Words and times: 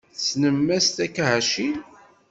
Tessnem 0.17 0.57
Mass 0.67 0.87
Takahashi? 0.95 1.67